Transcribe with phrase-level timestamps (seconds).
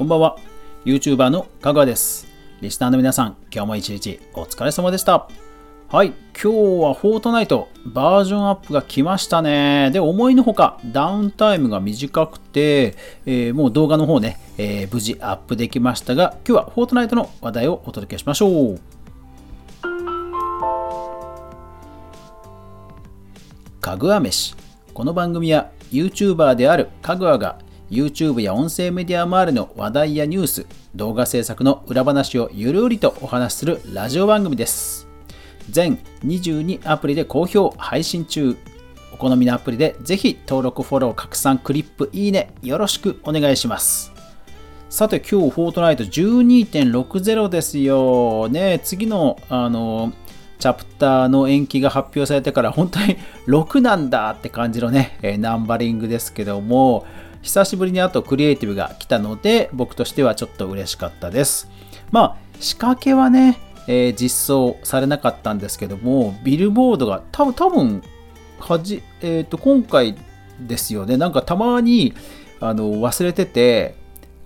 [0.00, 0.38] こんばんは。
[0.86, 2.26] YouTuber のかぐわです。
[2.62, 5.28] リスナーの皆さん、今日も一日お疲れ様でした。
[5.88, 6.46] はい、今日
[6.84, 9.90] はフォートナイトバージョンアップが来ましたね。
[9.92, 12.96] で、思いのほかダウンタイムが短くて、
[13.26, 18.80] えーもう動画の方ね、えー無事アップできましたが、今日はフォートナイトの話題をお届けしましょう。
[23.82, 24.56] かぐわ飯。
[24.94, 27.58] この番組は YouTuber であるかぐわが
[27.90, 35.08] YouTube や音声メディア周りの話題やニュース、動画制作の裏話をゆるりとお話しするラジオ番組です。
[35.68, 38.56] 全22アプリで好評配信中。
[39.12, 44.12] お好みのアプリでぜひ登録、フォロー、拡散、クリップ、いいね、よろしくお願いします。
[44.88, 48.48] さて今日フォートナイト12.60ですよ。
[48.48, 50.12] ね次のあの
[50.60, 53.16] チャプターの延期が発表されてから本当に
[53.48, 57.04] 6なんだって感じのね、ナンバリングですけども
[57.42, 61.68] 久しぶりにあとクリエイティブが来たので僕としてはちょっと嬉しかったです。
[62.10, 68.02] まあ仕掛けはね、えー実装されなかったんですけどもビルボードが多分多分
[68.58, 70.16] はじ、えー、と今回
[70.60, 72.12] ですよねなんかたまに
[72.60, 73.94] あの忘れてて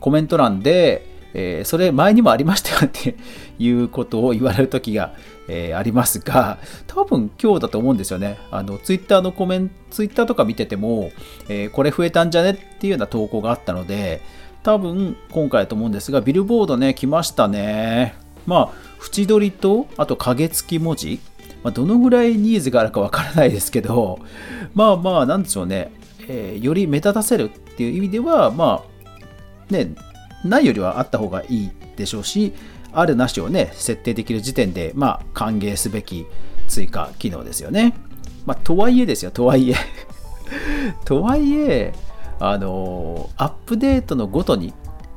[0.00, 3.16] コメント欄で、えーそれ前にもありましたよって
[3.58, 5.14] いうことを言われる時が、
[5.48, 8.38] えーありますが多分今日だと思うんですよね。
[8.50, 11.10] あのツイッターのコメントツイッターとか見てても、
[11.48, 14.22] えーこれ増えたんじゃねっていうような投稿があったので
[14.62, 18.14] 多分今回だと思うんですがビルボードね来ましたね。
[18.46, 18.72] まあ
[19.04, 21.20] 縁取りとあと影付き文字
[21.62, 24.18] まあ、どのぐらいニーズがあるかわからないですけど、
[24.74, 25.92] まあまあ、なんでしょうね、
[26.28, 28.84] えより目立たせるっていう意味では、ま
[29.70, 29.94] あ、ね、
[30.44, 32.52] ないよりはあった方がいいでしょうし、
[32.92, 36.26] あるなしをね、設定できる時点で、まあ、歓迎すべき
[36.68, 37.94] 追加機能ですよね。
[38.44, 39.76] まあ、とはいえですよ、とはいえ。
[41.04, 41.94] とはいえ、
[42.38, 44.74] あのアップデートのごとに、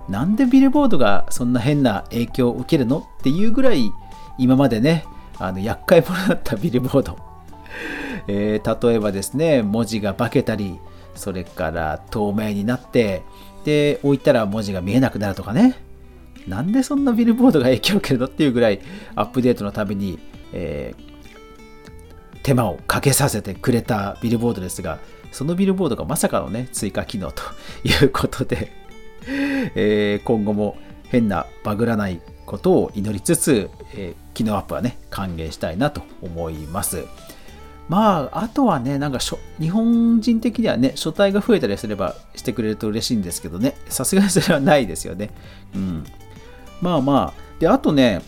[0.07, 3.91] なんでビルボードがそんな変な影響を受けるのっていうぐらい、
[4.37, 5.05] 今までね、
[5.37, 7.17] あの厄介者だったビルボード。
[8.27, 10.79] えー例えばですね、文字が化けたり、
[11.15, 13.23] それから透明になって、
[13.65, 15.81] で、置いたら文字が見えなくなるとかね。
[16.47, 18.79] なんでそんなビルボードが影響を受けるのっていうぐらい、
[19.15, 20.19] アップデートのために、
[20.53, 21.15] えー
[22.43, 24.99] 手間をかけさせてくれたビルボードですが、
[25.31, 27.41] そのビルボードがまさかのね、追加機能と
[27.83, 28.71] いうことで、
[29.73, 30.77] えー今後も
[31.07, 37.05] 変なバグらないことを祈りつつ、えー機能アップはね、歓迎したいなと思います。
[37.87, 39.19] まあ、あとはね、なんか、
[39.59, 45.29] 日本人的にはね、書体が増えたりすればしてくれると嬉しいんですけどね、さすがにそれはないですよね。
[45.75, 46.03] うん。
[46.81, 48.21] まあまあ、で、あとね、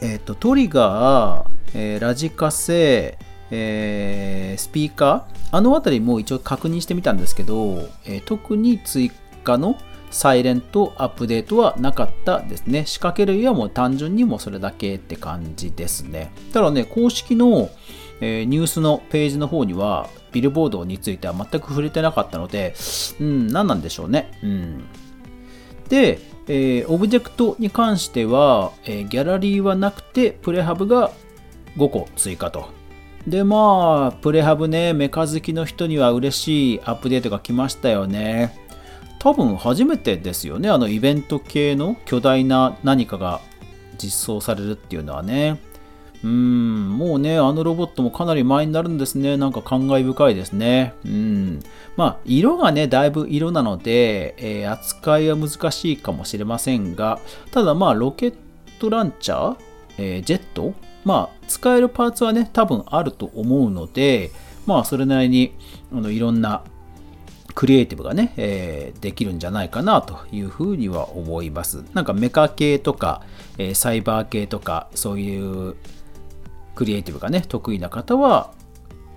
[0.00, 3.18] えっ、と、トリガー、えーラジカセ、
[3.50, 9.10] えースピーカー、あのあたりも一応確認してみたんですけど、えー特に追
[9.44, 9.76] 加の
[10.10, 12.86] サイレントアップデートはなかったですね。
[12.86, 16.32] 仕掛け類はもう単純にもうそれだけって感じですね。
[16.52, 17.68] ただね、公式の、
[18.20, 22.74] えーニュースのページの方には、ビルボードについては全く触れてなかったので、
[23.20, 24.30] うん、何なんでしょうね。
[24.42, 24.84] うん。
[25.88, 31.10] で、えーオブジェクトに関しては、えーギャラリーはなくて、プレハブが
[31.76, 32.68] 5個追加と。
[33.26, 38.58] で、まあ、プレハブね、メカ好きの人には嬉しいアップデートが来ましたよね。
[39.18, 43.40] 多分初めてですよね、あのイベント系の巨大な何かが
[43.98, 45.60] 実装されるっていうのはね。
[46.24, 49.36] うん、もうね、あのロボットもかなり前になるんですね。
[49.36, 50.94] なんか感慨深いですね。
[51.04, 51.60] うん。
[51.96, 57.20] まあ、色がね、だいぶ色なので、えー扱いは難しいかもしれませんが、
[57.52, 58.34] ただまあ、ロケッ
[58.80, 59.56] トランチャー、
[59.98, 60.74] えージェット？
[61.04, 64.32] まあ、使えるパーツはね、多分あると思うので、
[64.66, 65.54] まあ、それなりに、
[65.92, 66.62] あの、いろんな
[67.54, 71.84] クリエイティブがね、えーできるんじゃないかなというふうには思います。
[71.94, 73.22] なんかメカ系とか、
[73.56, 75.76] えーサイバー系とか、そういう
[76.78, 78.52] クリエイティブがね、得意な方は、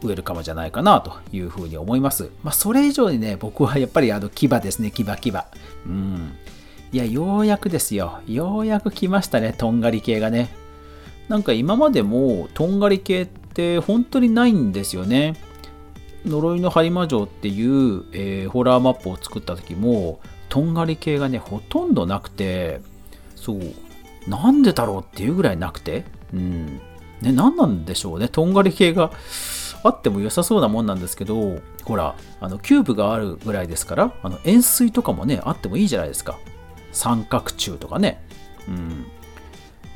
[0.01, 2.31] ウェルカムじゃないかなというふうに思います。
[2.41, 5.31] まあ、それ以上にね、僕はやっぱりあの牙ですね、牙牙。
[5.85, 6.33] うん。
[6.91, 8.21] いや、ようやくですよ。
[8.27, 10.49] ようやく来ましたね、とんがり系がね。
[11.29, 15.35] なんか今までもとんがり系って本当にないんですよね。
[16.25, 20.19] 呪いの播磨城っていう、えーホラーマップを作った時も
[20.49, 22.81] とんがり系がねほとんどなくて
[23.35, 23.59] そう
[24.27, 26.03] なんでだろうっていうぐらいなくて
[26.33, 26.81] うん
[27.21, 28.27] ね何なんでしょうね。
[28.27, 29.11] とんがり系が
[29.83, 36.39] あっても良さそうなもんなんですけどほらあのキューブがあるぐらいですからあの円錐とかもねあってもいいじゃないですか。
[36.91, 38.23] 三角柱とかね。
[38.67, 39.05] うん。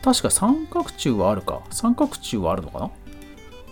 [0.02, 1.62] 確か三角柱はあるか。
[1.72, 2.90] 三角柱はあるのかな？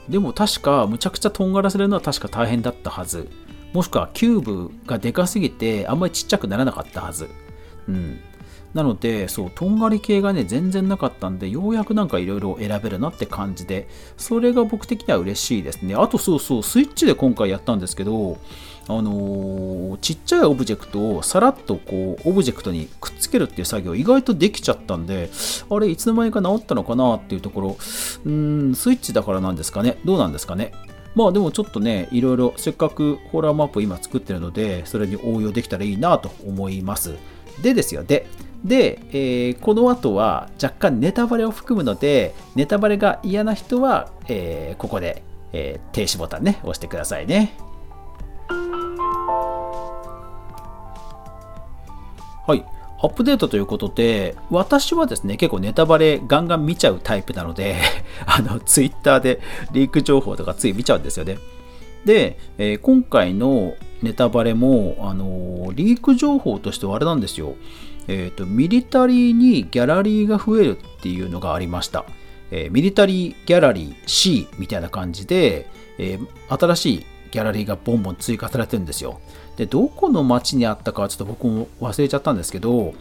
[0.09, 3.29] でも確かむちゃくちゃとんがらせるのは確か大変だったはず。
[3.71, 7.29] もしくはキューブがでかすぎてあんまりちっちゃくならなかったはず。
[7.87, 8.19] うん。
[8.73, 13.87] なので、そう、とんがり系がね、全然なかったんで、ようやくなんかいろいろ選べるなって感じで、
[14.17, 15.95] それが僕的には嬉しいですね。
[15.95, 18.37] あとそうそう、スイッチで今回やったんですけど、
[18.87, 25.29] あのー、ちっちゃいオブジェクトをさらっとこうオブジェクトにくっつけるっていう作業意外とできちゃったんで
[25.69, 27.77] あれいつの間にか治ったのかなっていうところ
[28.25, 29.97] うんスイッチだからなんですかね。
[30.03, 30.73] どうなんですかね。
[31.15, 37.15] まあでもちょっとねいろいろせっかくホラーマップ今作ってるのでそれに応用できたらいいなと思います。
[37.61, 38.27] でですよで
[38.63, 47.57] で、えー、この後は若干ネタバレを含むのでネタバレが嫌な人は、えー、ここで、えー、停止ボタンね押してくださいね
[52.45, 52.65] はい。
[53.01, 57.77] アップデートということで、私はですね、結構ネタバレガンガン見ちゃうタイプなので、
[58.25, 59.39] あの、ツイッターで
[59.71, 61.37] リーク情報とかつい見ちゃうんですよね。
[62.05, 67.55] で、えー、今回のネタバレも、あのー、リーク情報としてはあれなんですよ。
[68.07, 72.05] えっ、ー、と、ミリタリーにギャラリーが増えるっていうのがありました。
[72.51, 75.67] えミリタリーギャラリー C みたいな感じで、
[75.97, 76.19] え
[76.49, 79.19] 新しいギャラリーがボンボン追加されてるんですよ。
[79.57, 82.93] で、どこの町にあったかちょっと僕も忘れちゃったんですけど、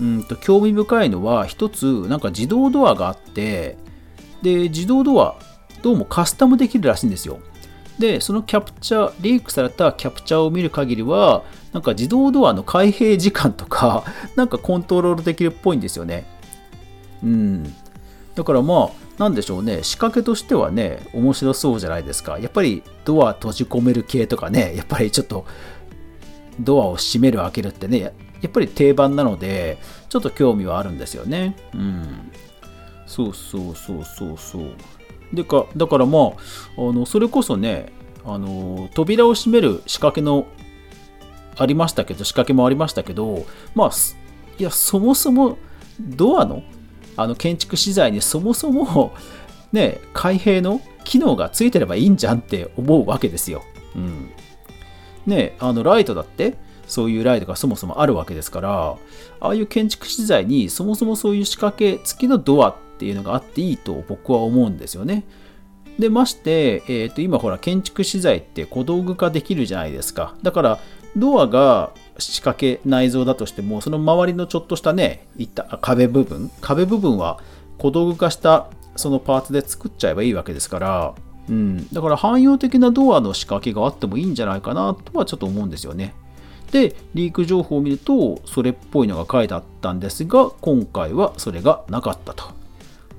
[0.00, 3.76] うんと興味深いのは、一つ、なんか自動ドアがあって、
[4.40, 5.36] で、自動ドア、
[5.82, 7.40] どうもカスタムできるらしいんですよ。
[7.98, 14.04] で、そのキャプチャー、リークされたキャプチャーを見る限りは、なんか自動ドアの開閉時間とか、
[14.36, 16.26] なんかコントロールできるっぽいんですよね。
[17.22, 17.74] うん。
[18.34, 22.38] だからまあ、なんでしょうね、仕掛けとしてはね、面白そうじゃないですか。
[22.38, 25.44] やっぱりドア閉じ込める系とかね、やっぱりちょっと
[26.58, 29.78] ドアを閉める開けるってね、やっぱり定番なので、
[30.08, 31.56] ちょっと興味はあるんですよね。
[31.74, 32.32] うん。
[33.06, 34.72] そうそうそうそうそう。
[35.32, 36.22] でか、だからまあ、
[36.76, 37.92] あの、それこそね、
[38.24, 40.46] あの、扉を閉める仕掛けの、
[41.56, 43.44] ありましたけど、仕掛けもありましたけど、
[43.74, 43.90] まあ、
[44.58, 45.58] いや、そもそも
[46.00, 46.62] ドアの、
[47.16, 49.12] あの、建築資材にそもそも、
[49.72, 53.62] ね、開閉の機能がついてればいいんじゃんって思うわけですよ。
[53.94, 54.30] うん。
[55.26, 56.56] ね、あのライトだって
[56.86, 58.96] そういうライトがそもそもあるわけですから
[59.40, 65.24] ああいう建築資材にそもそもそういう仕掛け付きのドアっていうのがあっていいと僕は思うんですよね。
[65.98, 70.34] でまして、えー、と今ほら建築資材って小道具化できるじゃないですか。
[70.42, 70.78] だから
[71.16, 77.40] ドアが仕掛け内蔵だとしてもその周りのちょっとしたねいった壁部分壁部分は
[77.78, 81.14] 小道具化したそのパーツで作っちゃえばいいわけですから
[81.48, 86.14] うん、だから汎用的なドアの仕掛けがあってもいいんじゃないかなとはちょっと思うんですよね。
[86.72, 92.61] で、リーク情報を見ると、それっぽいのが書いてあったんですが、今回はそれがなかったと。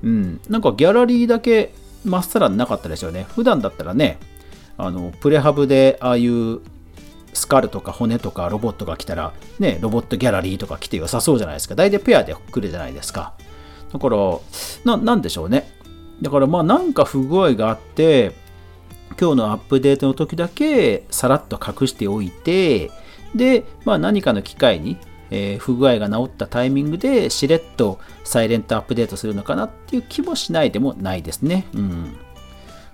[0.04, 1.72] うん、なんかギャラリーだけ
[2.04, 3.26] まっさらなかったですよね。
[3.34, 4.18] 普段だったらね、
[4.76, 6.60] あのプレハブでああいう
[7.32, 11.74] スカルとか骨とかロボットが来たら、ね、ロボットギャラリーとか来て良さそうじゃないですか。
[11.74, 13.34] 大体ペアで来るじゃないですか。
[13.92, 14.16] だから、
[14.84, 15.68] ななんでしょうね。
[16.20, 18.32] だからまあなんか不具合があって
[19.20, 22.90] 今日のアップデートの時だけさらっと隠しておいて
[23.34, 24.96] で、まあ、何かの機会に、
[25.30, 31.66] えー、不具合が治ったタイミングでしれっとサイレントアップデートするのかなっていう気もしないでもないですね。
[31.74, 32.16] うん。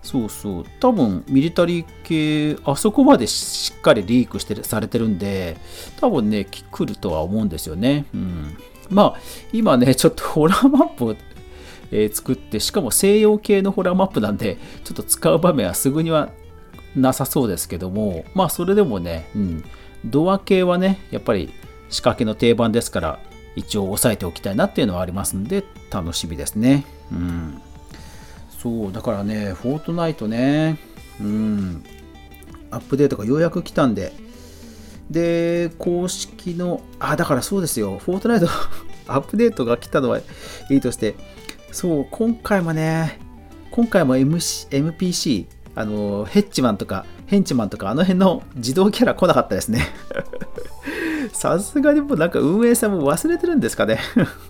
[0.02, 0.64] そうそう。
[0.80, 5.58] 多分、ミリタリー系、あそこまでしっかりリークしてされてるんで、
[6.00, 8.06] 多分ね、来るとは思うんですよね。
[8.14, 8.56] うん。
[8.88, 9.20] まあ、
[9.52, 11.16] 今ね、ちょっとホラーマップ
[11.92, 16.30] えー、作って、しかも西洋系のホラーマップなんで、ちょっと使う場面はすぐには
[16.94, 19.64] なさそうですけども、まあそれでもね、うん、
[20.04, 21.52] ドア系はね、やっぱり
[21.90, 23.18] 仕掛けの定番ですから、
[23.56, 26.84] 一応押さえておきたいなっていうのはありますんで、楽しみですね。
[27.12, 27.60] うん。
[28.62, 30.78] そう、だからね、フォートナイトね、
[31.20, 31.84] うん、
[32.70, 34.12] アップデートがようやく来たんで、
[35.10, 38.48] で、公式の、あ、だからそうですよ、フォートナイト
[39.08, 41.16] アップデートが来たのはいいとして、
[41.72, 43.18] そう、今回もね、
[43.70, 49.88] 今回も MC MPC、あの、ヘッチマンとか、ヘンチマンとか、あの辺の自動キャラ来なかったですね。
[51.32, 53.98] さすがにもうなんか運営さんも忘れてるんですかね。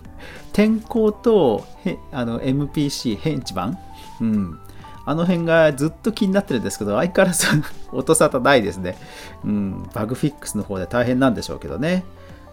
[0.53, 1.65] 天候と
[2.11, 3.77] あの MPC、ヘンチマン？
[4.21, 4.59] うん。
[5.05, 7.47] あの辺がずっと気になってるんですけど、相変わらず
[7.91, 8.97] 音沙汰ないですね。
[9.43, 12.03] うん、バグフィックスの方で大変なんでしょうけどね。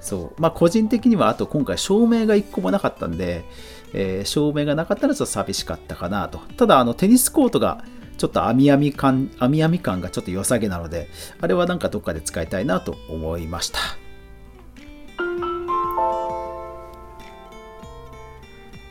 [0.00, 0.40] そう。
[0.40, 3.44] まあ、個人的には、あと今回照明が1個もなかったんで、
[3.92, 6.40] えー、照明がなかったらちょっと寂しかったかなと。
[6.56, 7.84] ただ、あの、テニスコートが
[8.16, 11.08] ちょっと網網感、網網感がちょっと良さげなので、
[11.40, 13.78] あれはなんかどっかで使いたいなと思いました。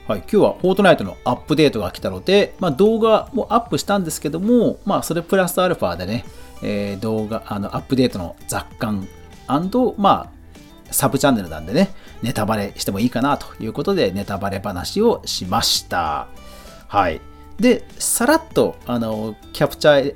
[0.08, 6.24] はい、今日はフォートナイトのアップデートが来たので、まあ、動画もアップしたんですけども、まあ、それプラスアルファでね、
[6.64, 9.06] えー、動画、あのアップデートの雑感
[9.98, 10.32] ま
[10.90, 11.90] あ、サブチャンネルなんでね、
[12.22, 16.30] ネタバレしてもいいかなということで、ネタバレ話をしました。
[16.88, 17.20] はい。
[17.60, 20.16] で、さらっと、あの、キャプチャー、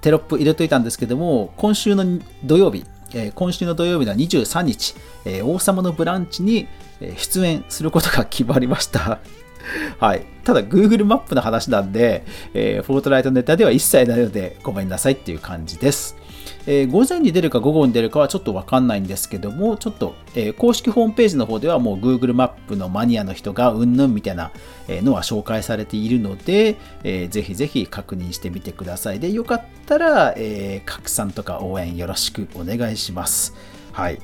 [0.00, 2.04] テロップ入れといたんですけども、今週の
[2.44, 4.94] 土曜日、えー、今週の土曜日の23日、
[5.24, 6.68] えー、王様のブランチに
[7.16, 9.20] 出演することが決まりました。
[9.98, 10.24] はい。
[10.44, 12.24] ただ、Google マップの話なんで、
[12.54, 16.16] えー、フォートライトネタでは一切ないので、ごめんなさいっていう感じです。
[16.66, 24.50] えー、午前に出るか午後に出るかはちょっとわかんないんですけども、ちょっと、えー、公式ホームページの方ではもう Google マップのマニアの人がうんぬんみたいな
[24.88, 29.20] のは紹介されているので、えー、ぜひぜひ確認してみてください。
[29.20, 33.54] で、よかったら、え、拡散とか応援よろしくお願いします。
[33.92, 34.18] はい。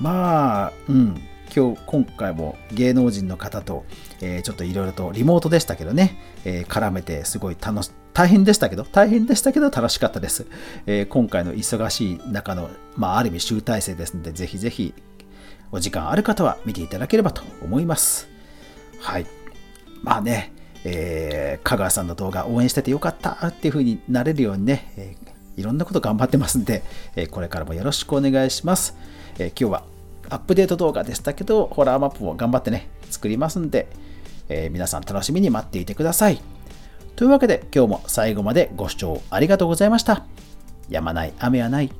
[0.00, 1.20] まあ、うん。
[1.56, 3.86] 今日、今回も芸能人の方と、
[4.20, 10.46] えー、ちょっといろいろとリモートでしたけどね、えー、絡めてすごい楽し、大変でしたけど、大変でしたけど楽しかったです。
[10.84, 14.92] えー、今回の忙しい中の、まあ、ある意味集大成ですので、ぜひぜひ
[15.72, 18.28] お時間ある方は見ていただければと思います。
[19.00, 19.26] はい。
[20.02, 20.52] まあね、
[20.84, 26.82] えー、香川さんの動画応援しててよかったっていう風になれるようにね、えー、いろんなこと頑張ってますんで、
[27.16, 28.94] えー、これからもよろしくお願いします。
[29.38, 29.95] え今日は
[30.30, 33.88] アップデート動画でしたけど、ホラーマップも頑張ってね、作りますんで、
[34.48, 36.40] えー、皆さん楽しみに待っていてください。
[37.16, 40.24] というわけで今日も最後までご視聴ありがとうございました。
[40.88, 41.90] やまない雨はない。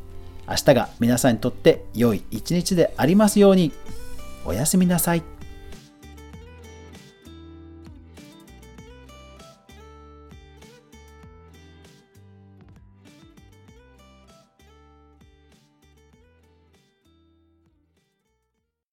[0.49, 3.73] 明日が皆さんにとって良い一日でありますように。
[4.45, 5.36] おやすみなさい。